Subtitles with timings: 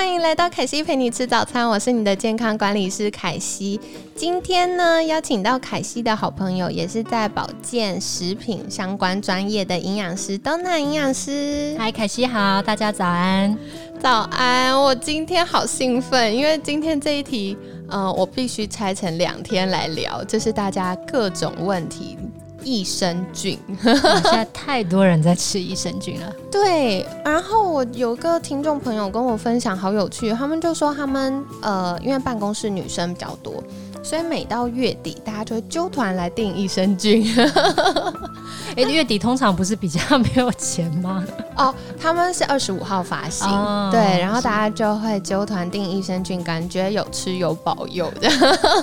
[0.00, 3.78] 欢迎来到凯西陪你吃早餐，我是你的健康管理师凯西。
[4.16, 11.76] 今天呢，邀请到凯西的好朋友，也是在保健食品相关专业的营养师 Donna 营养师。
[11.78, 13.54] 嗨，凯西好，大家早安，
[14.00, 14.74] 早安！
[14.74, 17.54] 我今天好兴奋，因为今天这一题，
[17.90, 22.16] 呃，我必须拆成两天来聊，就是大家各种问题。
[22.62, 26.32] 益生菌，现在太多人在吃益生菌了。
[26.50, 33.62] 对，然后我有个听众朋友跟我分享，好有趣，他们就说他们呃，因为办公室女生比较多。
[34.02, 37.24] 所以每到月底，大家就会揪团来订益生菌。
[38.76, 41.24] 哎，月底通常不是比较没有钱吗？
[41.56, 48.30] 哦，他们是二十五号发行，对，然后大家就会揪团订益生菌，感觉有吃有保佑的。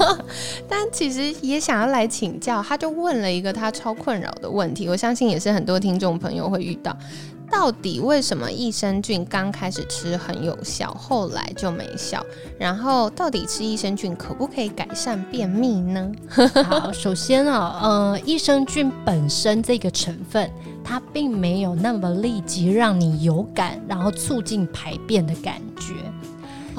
[0.68, 6.95] 但其实也想要来请教，他就问了一个他超困扰的问题，我相信也是很多听众朋友会遇到。
[7.60, 12.24] 到底为什么益生菌刚开始吃很有效，后来就没效？
[12.60, 16.12] 然后到底吃益生菌可不可以改善便秘呢？
[16.64, 20.48] 好，首先啊，呃，益生菌本身这个成分，
[20.84, 25.96] 它并没有那么立即让你有感，然后促进排便的感觉。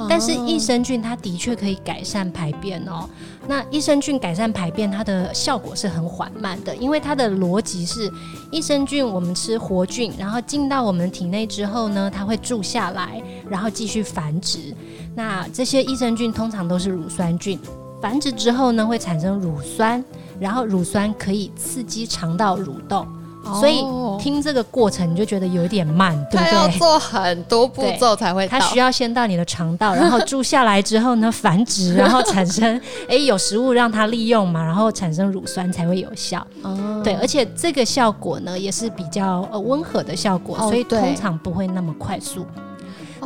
[0.07, 3.09] 但是益生菌它的确可以改善排便哦。
[3.47, 8.11] 那益生菌改善排便，它的效果是很缓慢的，因为它的逻辑是，
[8.51, 14.73] 益生菌我们吃活菌，然后进到我们体内之后呢，它会住下来，然后继续繁殖。
[15.15, 17.59] 那这些益生菌通常都是乳酸菌，
[18.01, 20.03] 繁殖之后呢，会产生乳酸，
[20.39, 23.07] 然后乳酸可以刺激肠道蠕动。
[23.43, 23.83] 所以
[24.21, 26.53] 听这个过程你就觉得有点慢，对不对？
[26.53, 28.47] 要做很多步骤才会。
[28.47, 36.45] 它需要先到你的肠道，然后住下来之后呢，繁殖， 然后产生哎有食物让它利用嘛，然后产生乳酸才会有效。
[36.61, 42.45] 哦，对，而且这个效果呢也是比较呃温和的效果，所以通常不会那么快速。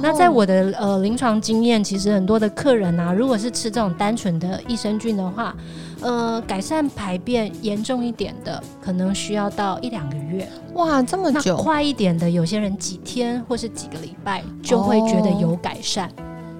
[0.02, 5.56] 那在我的呃临床经验，其实很多的客人啊，如果是吃这种单纯的益生菌的话，
[6.02, 10.48] 呃，改善排便严重一点的，可能需要到一两个月。
[10.74, 11.56] 哇，这么久！
[11.58, 16.10] 快一点的，有些人几天或是几个礼拜就会觉得有改善。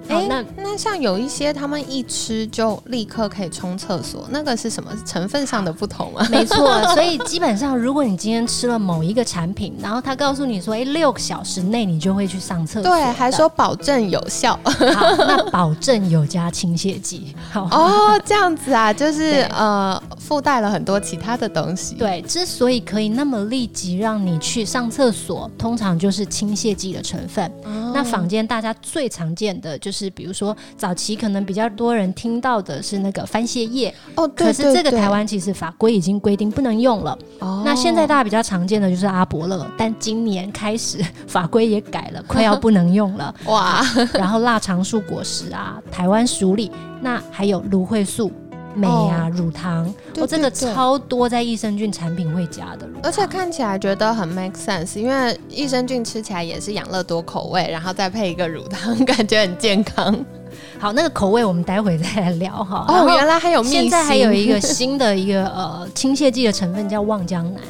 [0.08, 4.90] 哎，那那像有一些他们一吃就立刻可以冲厕所，那个是什么？
[5.06, 6.26] 成分上的不同啊？
[6.30, 14.72] 没错， 所以基本上如果你今天吃了某一个产品，然后他告诉你说，哎，六个小时内你就会去上厕所，对，还说保证有效， 好，
[15.18, 17.64] 那保证有加清泻剂，好。
[17.70, 21.96] 哦，这样子啊，就是呃附带了很多其他的东西。
[21.96, 27.52] 对，之所以可以那么立即让你去上厕所，通常就是清泻剂的成分。
[27.92, 30.10] 那坊间大家最常见的就是。
[30.14, 37.18] 比如说早期可能比较多人听到的是那个番泻叶哦，可是这个台湾其实法规已经规定不能用了。
[37.40, 43.34] 哦，那现在大家比较常见的就是阿伯乐，但今年开始法规也改了，快要不能用了。
[43.46, 46.70] 哇，然后腊肠树果实啊，台湾鼠李，
[47.00, 48.30] 那还有芦荟素。
[48.74, 60.14] 镁啊，乳糖，哦，真的超多在益生菌产品会加的，而且看起来觉得很 make sense，因为益生菌吃起来也是养乐多口味，然后再配一个乳糖，感觉很健康。
[60.78, 62.84] 好，那个口味我们待会再来聊哈。
[62.88, 67.62] 哦，原来还有，现在还有一个新的一个呃清泻剂的成分叫望江南。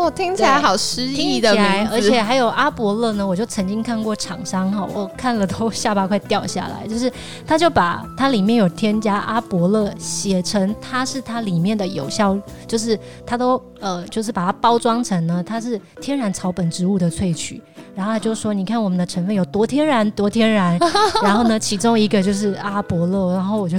[0.00, 3.26] 哦，听起来好诗意的名字，而且还有阿伯乐呢。
[3.26, 6.86] 我就曾经看过厂商哈，我看了都下巴快掉下来。
[6.86, 7.12] 就是
[7.46, 17.62] 他就把它里面有添加阿伯乐，写成它是它里面的有效，就是它都呃，就是把它包装成呢，它是天然草本植物的萃取。
[17.94, 20.78] 然后他就说，你看我们的成分有多天然，多天然。
[21.22, 23.76] 然后呢，其中一个就是阿伯乐，然后我就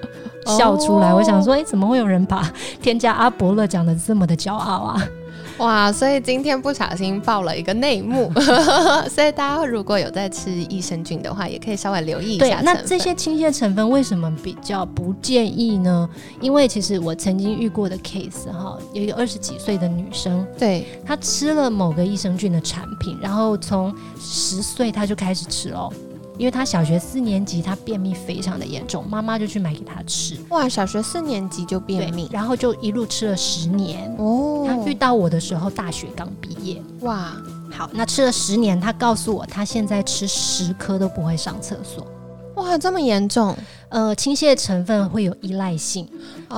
[0.56, 1.12] 笑出来。
[1.12, 2.50] 我想说，哎，怎么会有人把
[2.80, 5.08] 添加阿伯乐讲的这么的骄傲啊？
[5.58, 8.32] 哇，所以今天不小心爆了一个内幕，
[9.10, 12.60] 所以大家如果有在吃益生菌的话，也可以稍微留意一下。
[12.62, 16.08] 那这些清泻成分为什么比较不建议呢？
[16.40, 25.92] 因为其实我曾经遇过的 case 哈，有一个二十几岁的女生，对她吃了某个益生菌的产品，然后从十岁她就开始吃哦。
[26.38, 30.36] 因为他小学四年级，他便秘非常的严重，妈妈就去买给他吃。
[30.50, 34.14] 哇，小学四年级就便秘，然后就一路吃了十年。
[34.18, 36.80] 哦，他遇到我的时候，大学刚毕业。
[37.00, 37.32] 哇，
[37.70, 42.06] 好，那吃了十年，他告诉我，他现在吃十颗都不会上厕所。
[42.58, 43.56] 哇，这么严重？
[43.90, 46.06] 呃，倾泻成分会有依赖性，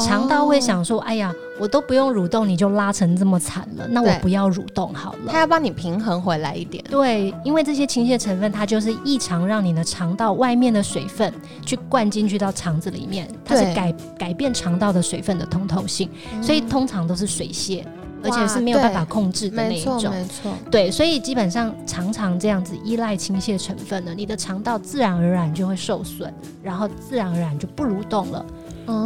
[0.01, 6.83] 肠道会想说：“哎呀，我都不用蠕动，你就拉成这么惨了，那我不要蠕动好了。”它要帮你平衡回来一点。
[6.91, 11.33] 对，因为这些倾泻成分，它就是异常让你的肠道外面的水分
[11.65, 16.11] 去灌进去到肠子里面，它是改改变肠道的水分的通透性，
[16.43, 17.85] 所以通常都是水泻。
[18.23, 20.53] 而且是没有办法控制的那一种，没错，没错。
[20.71, 26.33] 对，所以基本上常常这样子依赖倾泻成分呢，你的肠道自然而然就会受损，
[26.63, 28.45] 然后自然而然就不蠕动了。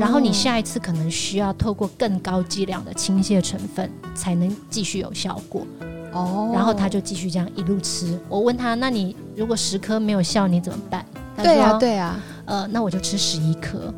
[0.00, 5.66] 然后你下一次可能需要透过更高剂量的倾泻成分才能继续有效果。
[6.12, 6.50] 哦。
[6.54, 8.18] 然后他就继续这样一路吃。
[8.28, 11.04] 我问他，那你如果十颗没有效，你怎么办？
[11.36, 12.18] 对啊，对啊。
[12.46, 13.92] 呃，那我就吃十一颗。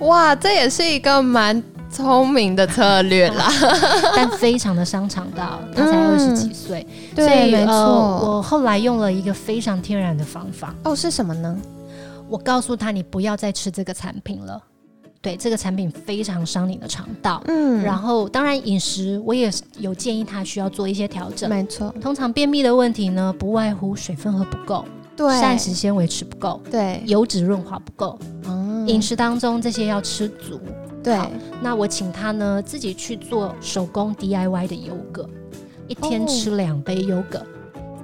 [0.00, 1.62] 哇，这也是一个蛮。
[1.92, 3.48] 聪明的策略啦，
[4.16, 5.60] 但非常的伤肠道。
[5.76, 7.72] 他才二十几岁，对，没错。
[7.74, 10.74] 我后来用了一个非常天然的方法。
[10.84, 11.56] 哦，是什么呢？
[12.28, 14.60] 我告诉他，你不要再吃这个产品了。
[15.20, 17.40] 对，这个产品非常伤你的肠道。
[17.46, 19.48] 嗯，然后当然饮食我也
[19.78, 21.48] 有建议他需要做一些调整。
[21.48, 24.84] 没错，通常便秘的问题呢，不外乎水分喝不够，
[25.14, 28.18] 对，膳食纤维吃不够，对，油脂润滑不够。
[28.46, 30.58] 嗯，饮食当中这些要吃足。
[31.02, 31.18] 对，
[31.60, 35.28] 那我请他呢自己去做手工 DIY 的优格，
[35.88, 37.44] 一天吃两杯优格，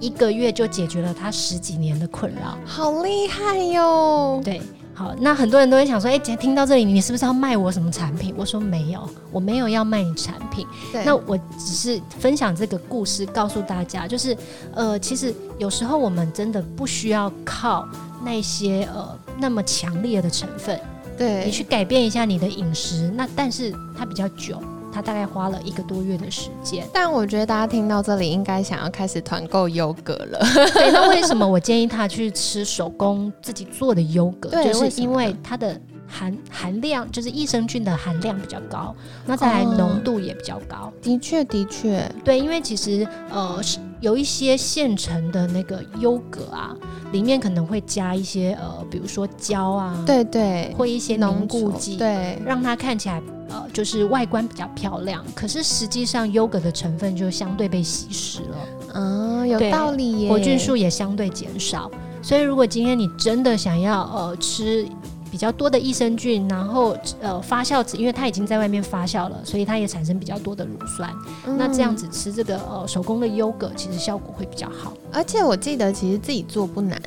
[0.00, 4.40] 一个月就解决了他十几年的困扰，好厉害哟！
[4.44, 4.60] 对，
[4.94, 8.34] 好，那很多人都会想说，哎，姐听到这里，你是不是要卖我什么产品？
[8.36, 10.66] 我说没有，我没有要卖你产品。
[10.92, 14.36] 对，那我只是分享这个故事，告诉大家，就是
[14.74, 17.88] 呃，其实有时候我们真的不需要靠
[18.24, 20.80] 那些呃那么强烈的成分。
[21.18, 24.62] 对你去改变一下你的饮食，那但是它比较久，
[24.92, 26.86] 它大概花了一个多月的时间。
[26.92, 30.38] 但我觉得大家听到这里，应该想要开始团购优格了。
[30.72, 34.50] 对，那为什么我建议他去吃手工自己做的优格？
[34.64, 38.94] 就是因为它的含含量，就是益生菌的含量比较高，
[39.26, 40.92] 那再来浓度也比较高。
[41.02, 43.60] 的确，的确，对，因为其实呃
[44.00, 46.76] 有一些现成的那个优格啊。
[47.10, 53.18] 里面可能会加一些呃，比如说胶啊，对对，或一些凝固剂，对，让它看起来
[53.48, 55.24] 呃，就是外观比较漂亮。
[55.34, 58.56] 可是实际上优格的成分就相对被稀释了，
[58.92, 61.90] 嗯，有道理耶，活菌数也相对减少。
[62.20, 64.86] 所以如果今天你真的想要呃吃。
[65.30, 71.12] 比较多的益生菌，然后呃发酵子，因为它已经在外面发酵了，所以它也产生比较多的乳酸。
[71.56, 74.92] 那这样子吃这个呃手工的优格，其实效果会比较好。
[75.12, 77.00] 而且我记得其实自己做不难，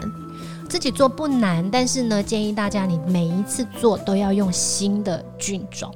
[0.70, 5.94] 自己做不难，但是呢，建议大家你每一次做都要用新的菌种。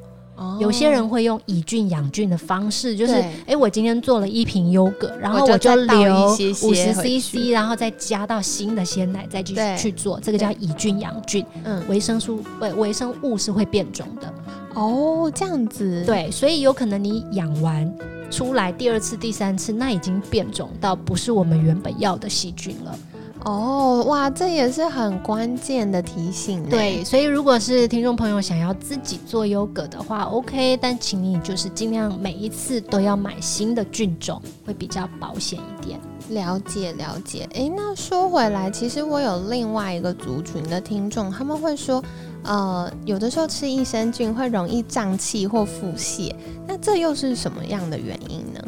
[0.60, 3.14] 有些人会用以菌养菌的方式，就是
[3.46, 6.32] 哎，我今天做了一瓶优格，然后我就留
[6.64, 11.46] 五十 CC，然后再加到新的鲜奶，再继续去做，这个叫以菌养菌。
[11.64, 14.34] 嗯，维生素维维生物是会变种的。
[14.74, 16.04] 哦，这样子。
[16.06, 17.90] 对，所以有可能你养完
[18.30, 22.98] 出来第二次、第三次，那已经变种到不是我们原本要的细菌了。
[23.46, 26.68] 哦，哇，这也是很关键的提醒。
[26.68, 36.00] 对，所以如果是听众朋友想要自己做优格的话，OK，但请你就是尽量每一次都要买新的菌种，会比较保险一点。
[36.30, 37.48] 了解了解。
[37.54, 42.04] 诶，那说回来，其实我有另外一个族群的听众，他们会说，
[42.42, 46.34] 呃，有的时候吃益生菌会容易胀气或腹泻，
[46.68, 48.60] 那这又是什么样的原因呢？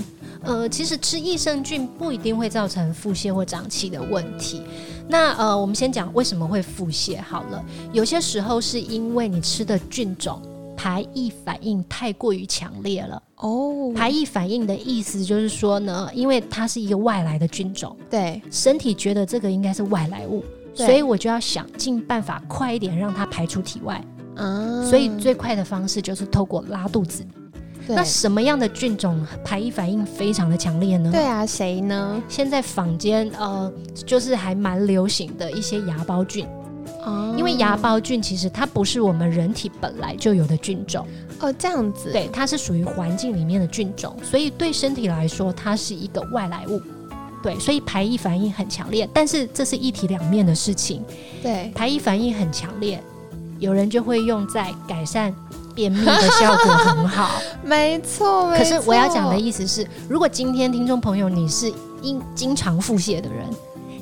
[0.47, 4.61] 呃，其实吃益生菌不一定会造成腹泻或胀气的问题。
[5.09, 7.63] 那呃，我们先讲为什么会腹泻好了。
[7.91, 10.41] 有些时候是因为你吃的菌种
[10.75, 13.21] 排异反应太过于强烈了。
[13.35, 24.01] 哦，排异反应的意思就是说呢，因为它是一个外来的菌种，对，身体觉得这个应该是外来物，所以我就要想尽办法快一点让它排出体外。
[24.35, 27.25] 啊，所以最快的方式就是透过拉肚子。
[27.96, 31.12] 那什么样的菌种排异反应非常的强烈呢？
[31.12, 32.22] 对啊，谁呢？
[32.27, 33.72] 现在坊间呃，
[34.06, 36.46] 就是还蛮流行的一些芽孢菌
[37.06, 41.06] 哦，因为芽孢菌其实它不是我们人体本来就有的菌种
[41.39, 46.82] 哦，这样子，对，它是属于环境里面的菌种，所以对身体来说它是一个外来物，
[47.44, 49.08] 对，所以排异反应很强烈。
[49.13, 51.03] 但是这是一体两面的事情，
[51.41, 53.01] 对，排异反应很强烈，
[53.60, 55.34] 有人就会用在改善。
[55.77, 58.50] 便秘的效果很好， 没错。
[58.57, 63.46] 可是我要讲的意思是，如果今天听众朋友你是因经常腹泻的人，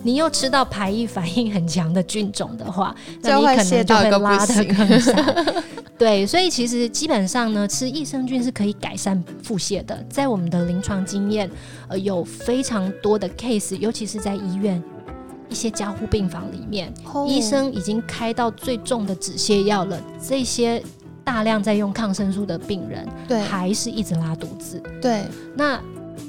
[0.01, 5.63] 你又吃到排异反应很强的菌种的话，那你可能就会拉的更惨。
[5.97, 10.01] 对，所以其实基本上呢，吃益生菌是可以改善腹泻的。
[10.09, 11.51] 在我们的临床经验，
[11.89, 14.81] 呃，有非常多的 case，尤其是在医院。
[15.47, 16.91] 一些加护病房里面，
[17.27, 20.81] 医生已经开到最重的止泻药了，这些
[21.25, 24.81] 大量在用抗生素的病人，对，还是一直拉肚子。
[25.01, 25.77] 对，那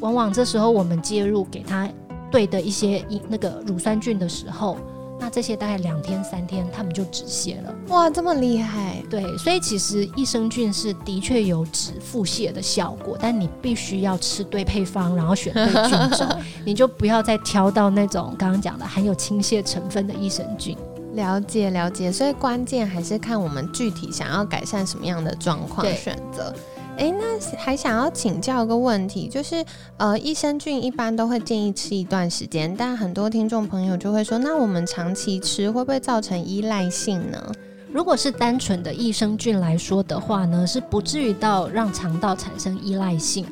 [0.00, 1.88] 往往这时候我们介入给他
[2.32, 4.76] 对的一些那个乳酸菌的时候。
[5.18, 7.74] 那这些大概两天三天，他们就止泻了。
[7.88, 9.02] 哇，这么厉害！
[9.08, 16.28] 对，所以其实益生菌是的确有止腹泻的效果，但你必须要吃对配方，然后选对菌种，
[16.66, 20.76] 你就不要再挑到那种刚刚讲的含有清泻成分的益生菌。
[21.16, 26.54] 了解了解，所以关键还是看我们具体想要改善什么样的状况选择。
[26.98, 29.64] 哎，那还想要请教一个问题，就是
[29.96, 37.52] 呃，益生菌一般都会建议吃一段时间，但很多听众朋友就会说，那我们长期吃会不会造成依赖性呢？
[37.92, 43.46] 如果是单纯的益生菌来说的话呢，是不至于到让肠道产生依赖性。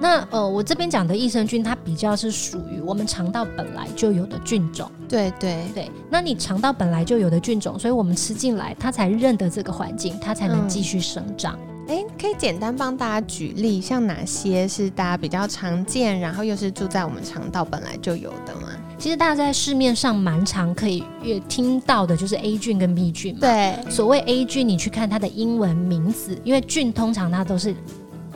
[0.00, 4.90] 那呃，我这边讲的益生菌，它比较是属于我们肠道本来就有的菌种。
[5.08, 11.58] 对对对，那你肠道本来就有的菌种，所以我们吃进来，它才认得这个环境，它才能继续生长。
[11.88, 18.68] 哎，可以简单帮大家举例，像哪些是大家比较常见，然后又是住在我们肠道本来就有的吗？
[18.98, 23.40] 其实大家在市面上蛮常可以越听到的，就是 A 菌跟 B 菌嘛。
[23.40, 27.74] 对，所谓 A 菌，你去看它的英文名字，因为菌通常它都是。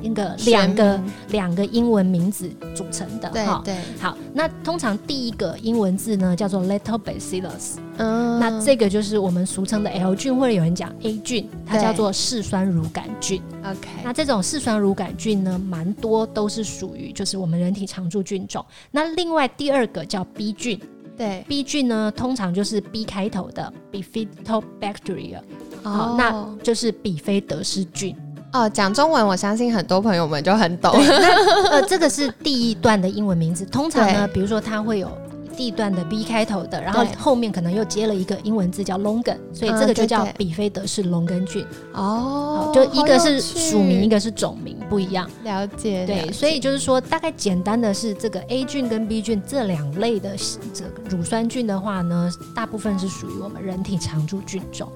[0.00, 3.62] 一个两个两个英文名字组成的，哈。
[3.64, 3.76] 对。
[4.00, 13.42] 好，那通常第一个英文字呢叫做 Little Bacillus，嗯，那这个就是我们俗称的 L 菌，或者有人讲 A 菌，它叫做嗜酸乳杆菌。
[13.62, 18.64] OK，那这种嗜酸乳杆菌呢，蛮多都是属于就是我们人体常驻菌种。
[18.90, 20.80] 那另外第二个叫 B 菌，
[21.16, 25.40] 对，B 菌呢通常就是 B 开头的 Bifidobacteria，
[25.82, 28.16] 好，那就是比菲德氏菌。
[28.52, 30.92] 哦，讲中文，我相信很多朋友们就很懂。
[31.70, 33.64] 呃，这个是第一段的英文名字。
[33.64, 35.08] 通常呢，比如说它会有
[35.56, 41.64] 第一段的 B 开头的，然后后面可能又接了一个英文字叫 longan，所以这个就叫比菲德氏龙根菌。
[41.92, 45.30] 哦，就一个是属名，一个是种名，不一样。
[45.44, 46.04] 了解。
[46.04, 50.30] 对，所以就是说，大概简单的是这个 A 菌跟 B 菌这两类的
[50.74, 54.90] 这个乳酸菌的话呢，大部分是属于我们人体常驻菌种。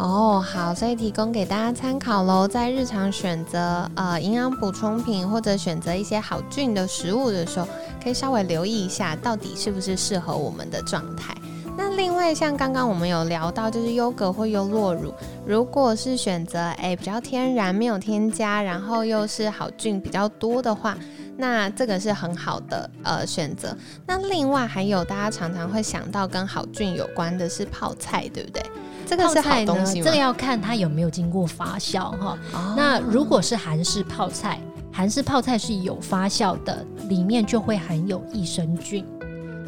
[0.00, 2.48] 哦，好，所以提供给大家参考喽。
[2.48, 7.68] 在日常选择呃营养补充品或者选择一些好菌的食物的时候，
[8.02, 11.34] 可以稍微留意一下，到底是不是适合我们的状态。
[11.76, 15.12] 那另外像刚刚我们有聊到，就是优格或优酪乳，
[15.46, 20.96] 如果是选择哎比较天然、没有添加，然后又是好菌比较多的话，
[21.40, 23.76] 那这个是很好的呃选择。
[24.06, 28.62] 那另外还有大家常常会想到跟好菌有关的是泡菜，对不对？
[29.06, 32.38] 这个是好东西这个要看它有没有经过发酵哈。
[32.76, 34.60] 那如果是韩式泡菜，
[34.92, 39.04] 韩式泡菜是有发酵的，里面就会含有益生菌。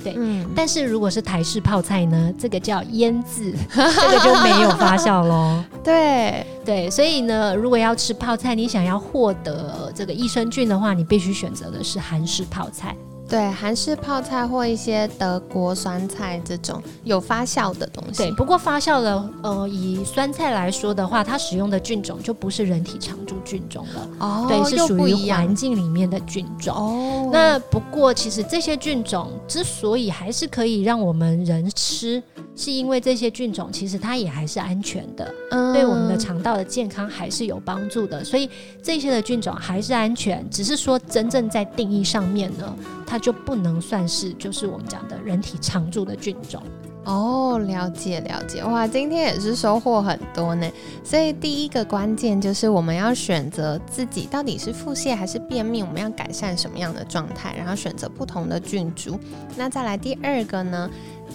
[0.02, 0.46] 对，嗯。
[0.54, 5.62] 但是如果是台式泡菜呢，这个叫腌制， 这个就没有发酵喽。
[5.84, 12.96] 对对，所以呢，如果要吃泡菜，你想要获得这个益生菌的话，你必须选择的是韩式泡菜。
[13.28, 18.18] 对，韩式泡菜或一些德国酸菜这种有发酵的东西。
[18.18, 24.08] 对，不过发酵的，呃，以酸菜来说的话，它使用的菌种就不是人体常驻菌种了。
[24.18, 26.76] 哦，对，是属于环境里面的菌种。
[26.76, 32.22] 哦，那不过其实这些菌种之所以还是可以让我们人吃，
[32.54, 35.32] 是因为这些菌种其实它也还是安全的，
[35.72, 38.22] 对我们的肠道的健康还是有帮助的。
[38.22, 38.50] 所以
[38.82, 43.22] 这些的菌种还是安全，只是说真正在定义上面呢，它。
[43.22, 46.60] 就不能算是就是我们讲的人体常驻的菌种
[47.04, 50.70] 哦，了解了解哇，今天也是收获很多呢。
[51.02, 59.18] 所以第一个关键就是我们要选择自己到底是腹泻还是便秘，我们要改善什么样的状态，然后选择不同的菌株。
[59.56, 60.88] 那再来第二个呢，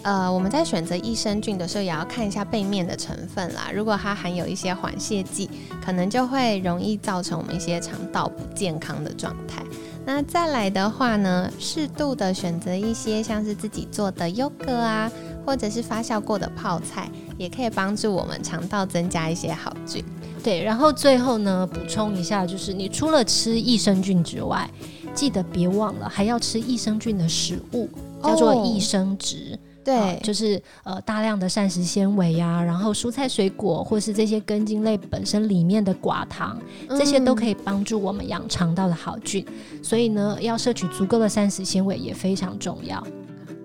[0.03, 3.69] 呃，我们在选择益生菌的时候也要看一下背面的成分啦。
[3.73, 5.49] 如果它含有一些缓泻剂，
[5.83, 9.61] 可能就会容易造成我们一些肠道不健康的状态。
[10.05, 15.11] 那再来的话呢，适度的选择一些像是自己做的优格啊，
[15.47, 20.03] 或者是发酵过的泡菜，也可以帮助我们肠道增加一些好菌。
[20.43, 24.69] 对，然后最后呢，补充一下，就是你除了吃益生菌之外，
[25.13, 27.89] 记得别忘了还要吃益生菌的食物，
[28.21, 29.57] 叫做益生值。
[29.85, 39.45] 对，就是呃大量的膳食纤维呀，然后蔬菜水果或是这些根茎类本身里面的寡糖，这些都可以帮助我们养肠道的好菌。
[39.81, 43.01] 所以呢，要摄取足够的膳食纤维也非常重要。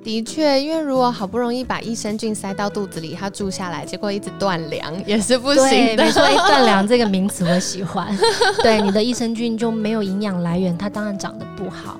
[0.04, 6.04] 的确，因为如果好不容易把益生菌塞到肚子里，它住下来，结果一直断粮也是不行的。
[6.04, 8.16] 没错，断粮 这个名词我喜欢。
[8.62, 11.96] 对，你的益生菌就没有营养来源，它当然长得不好。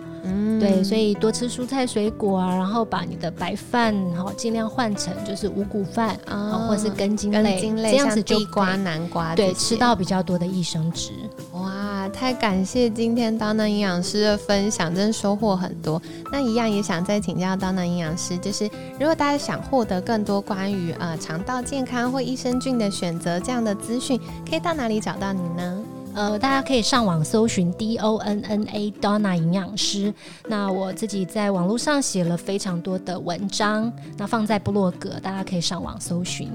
[0.61, 11.11] 对，所以多吃蔬菜水果啊，然后把你的白饭哈尽量换成就是五谷饭啊，或者是根茎类，这样子地瓜、南瓜，对，吃到比较多的益生值。
[11.53, 16.01] 哇，太感谢今天当当营养师的分享，真的收获很多。
[16.31, 18.65] 那一样也想再请教当当营养师，就是
[18.99, 25.79] 如果大家想获得更多关于呃肠道健康或益生菌的选择这样的资讯，可以到哪里找到你呢？
[26.15, 30.13] 呃，大家可以上网搜寻 D O N N A Donna 营养师。
[30.47, 36.51] 那我自己在网络上写了非常多的文章，那放在部落格，大家可以上网搜寻。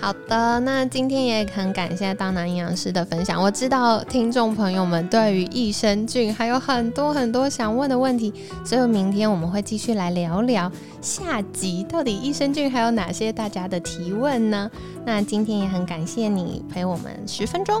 [0.00, 3.40] 好的，那今天也很感谢 Donna 营养师的分享。
[3.40, 8.32] 我知道听众朋友们对于益生菌还有很多很多想问的问题，
[8.64, 14.68] 所以明天我们会继续来聊聊下集到底益生菌还有哪些大家的提问呢？
[15.04, 17.80] 那今天也很感谢你陪我们十分钟。